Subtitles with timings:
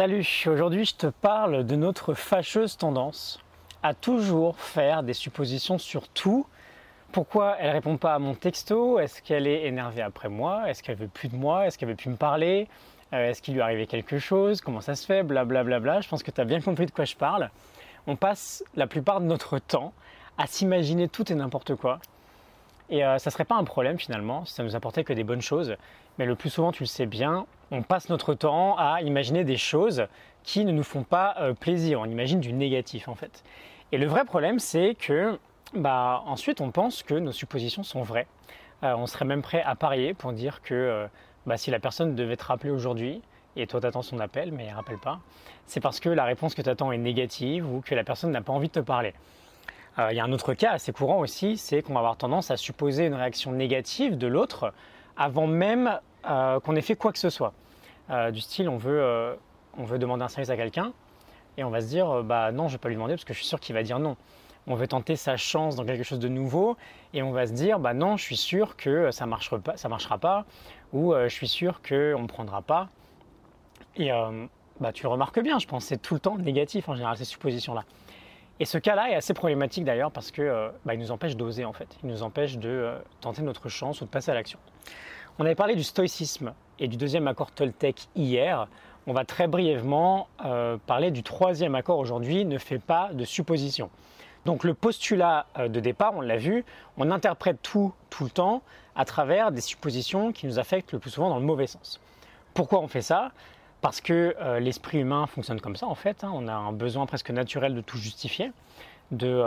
[0.00, 3.38] Salut, aujourd'hui je te parle de notre fâcheuse tendance
[3.82, 6.46] à toujours faire des suppositions sur tout.
[7.12, 8.98] Pourquoi elle répond pas à mon texto?
[8.98, 10.70] Est-ce qu'elle est énervée après moi?
[10.70, 11.66] Est-ce qu'elle veut plus de moi?
[11.66, 12.66] Est-ce qu'elle veut plus me parler?
[13.12, 14.62] Euh, Est-ce qu'il lui est arrivé quelque chose?
[14.62, 15.22] Comment ça se fait?
[15.22, 15.64] Blablabla.
[15.64, 16.00] Bla bla.
[16.00, 17.50] Je pense que tu as bien compris de quoi je parle.
[18.06, 19.92] On passe la plupart de notre temps
[20.38, 21.98] à s'imaginer tout et n'importe quoi.
[22.88, 25.42] Et euh, ça serait pas un problème finalement si ça nous apportait que des bonnes
[25.42, 25.76] choses.
[26.18, 29.56] Mais le plus souvent, tu le sais bien, on passe notre temps à imaginer des
[29.56, 30.06] choses
[30.42, 32.00] qui ne nous font pas euh, plaisir.
[32.00, 33.44] On imagine du négatif en fait.
[33.92, 35.38] Et le vrai problème, c'est que
[35.74, 38.26] bah, ensuite on pense que nos suppositions sont vraies.
[38.82, 41.06] Euh, on serait même prêt à parier pour dire que euh,
[41.46, 43.22] bah, si la personne devait te rappeler aujourd'hui,
[43.56, 45.20] et toi t'attends son appel, mais elle rappelle pas,
[45.66, 48.40] c'est parce que la réponse que tu attends est négative ou que la personne n'a
[48.40, 49.12] pas envie de te parler.
[49.98, 52.56] Il y a un autre cas assez courant aussi, c'est qu'on va avoir tendance à
[52.56, 54.72] supposer une réaction négative de l'autre
[55.16, 57.52] avant même qu'on ait fait quoi que ce soit.
[58.10, 59.34] Euh, du style, on veut, euh,
[59.78, 60.92] on veut demander un service à quelqu'un
[61.56, 63.32] et on va se dire, bah non, je ne vais pas lui demander parce que
[63.32, 64.16] je suis sûr qu'il va dire non.
[64.66, 66.76] On veut tenter sa chance dans quelque chose de nouveau
[67.14, 70.44] et on va se dire, bah non, je suis sûr que ça marchera marchera pas
[70.92, 72.88] ou je suis sûr ne me prendra pas.
[73.96, 74.10] Et
[74.80, 77.24] bah, tu le remarques bien, je pense, c'est tout le temps négatif en général, ces
[77.24, 77.84] suppositions-là.
[78.60, 81.72] Et ce cas-là est assez problématique d'ailleurs parce que bah, il nous empêche d'oser en
[81.72, 81.88] fait.
[82.02, 84.58] Il nous empêche de tenter notre chance ou de passer à l'action.
[85.40, 88.68] On avait parlé du stoïcisme et du deuxième accord Toltec hier.
[89.06, 93.88] On va très brièvement euh, parler du troisième accord aujourd'hui, ne fait pas de supposition.
[94.44, 96.62] Donc le postulat euh, de départ, on l'a vu,
[96.98, 98.60] on interprète tout tout le temps
[98.94, 102.02] à travers des suppositions qui nous affectent le plus souvent dans le mauvais sens.
[102.52, 103.32] Pourquoi on fait ça?
[103.80, 106.22] Parce que euh, l'esprit humain fonctionne comme ça en fait.
[106.22, 106.32] Hein.
[106.34, 108.52] on a un besoin presque naturel de tout justifier,
[109.10, 109.42] de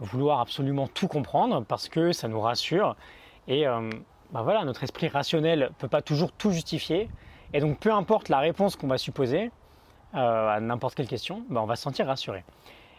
[0.00, 2.96] vouloir absolument tout comprendre parce que ça nous rassure
[3.46, 3.66] et
[4.32, 7.08] bah voilà, notre esprit rationnel ne peut pas toujours tout justifier.
[7.52, 9.50] Et donc peu importe la réponse qu'on va supposer
[10.14, 12.44] euh, à n'importe quelle question, bah on va se sentir rassuré.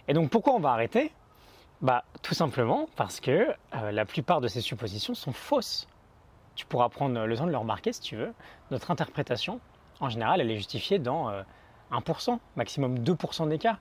[0.08, 1.12] Et donc pourquoi on va arrêter?
[1.82, 5.88] Bah, Tout simplement parce que euh, la plupart de ces suppositions sont fausses.
[6.56, 8.34] Tu pourras prendre le temps de le remarquer si tu veux.
[8.70, 9.60] Notre interprétation,
[10.00, 11.32] en général, elle est justifiée dans
[11.92, 13.78] 1%, euh, maximum 2% des cas.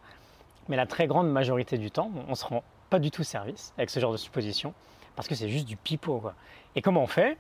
[0.69, 3.75] Mais la très grande majorité du temps, on ne se rend pas du tout service
[3.77, 4.73] avec ce genre de supposition
[5.17, 6.19] parce que c'est juste du pipeau.
[6.19, 6.35] Quoi.
[6.77, 7.37] Et comment on fait?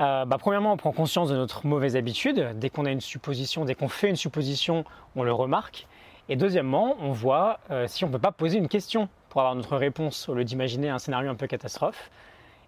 [0.00, 2.52] Euh, bah, Premièrement, on prend conscience de notre mauvaise habitude.
[2.56, 4.84] Dès qu'on a une supposition, dès qu'on fait une supposition,
[5.16, 5.86] on le remarque.
[6.28, 9.54] Et deuxièmement, on voit euh, si on ne peut pas poser une question pour avoir
[9.54, 12.10] notre réponse au lieu d'imaginer un scénario un peu catastrophe.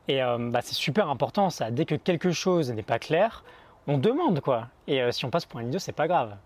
[0.09, 1.71] Et euh, bah, c'est super important ça.
[1.71, 3.45] Dès que quelque chose n'est pas clair,
[3.87, 4.69] on demande quoi.
[4.87, 6.37] Et si on passe pour un idiot, c'est pas grave.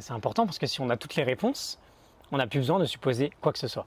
[0.00, 1.78] c'est important parce que si on a toutes les réponses,
[2.32, 3.86] on n'a plus besoin de supposer quoi que ce soit.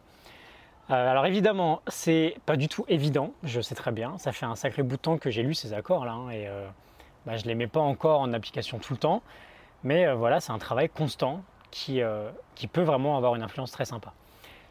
[0.90, 4.18] Euh, alors évidemment, c'est pas du tout évident, je sais très bien.
[4.18, 6.48] Ça fait un sacré bout de temps que j'ai lu ces accords là, hein, et
[6.48, 6.66] euh,
[7.26, 9.22] bah, je les mets pas encore en application tout le temps.
[9.84, 12.02] Mais euh, voilà, c'est un travail constant qui,
[12.56, 14.14] qui peut vraiment avoir une influence très sympa.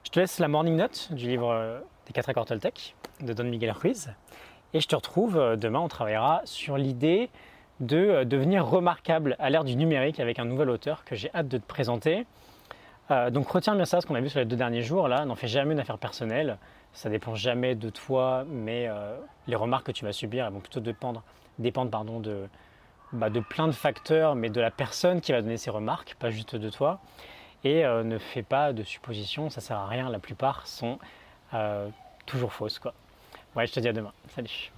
[0.03, 3.71] Je te laisse la morning note du livre des 4 accords Toltec de Don Miguel
[3.71, 4.15] Ruiz.
[4.73, 7.29] Et je te retrouve demain, on travaillera sur l'idée
[7.81, 11.59] de devenir remarquable à l'ère du numérique avec un nouvel auteur que j'ai hâte de
[11.59, 12.27] te présenter.
[13.11, 15.25] Euh, donc retiens bien ça, ce qu'on a vu sur les deux derniers jours, là,
[15.25, 16.59] n'en fais jamais une affaire personnelle,
[16.93, 20.61] ça dépend jamais de toi, mais euh, les remarques que tu vas subir, elles vont
[20.61, 21.23] plutôt dépendre,
[21.59, 22.49] dépendre pardon, de,
[23.13, 26.31] bah, de plein de facteurs, mais de la personne qui va donner ces remarques, pas
[26.31, 27.01] juste de toi.
[27.65, 30.99] Et euh, ne fais pas de suppositions, ça sert à rien, la plupart sont
[32.27, 32.79] toujours fausses.
[32.79, 32.93] Quoi.
[33.55, 34.13] Ouais, je te dis à demain.
[34.29, 34.73] Salut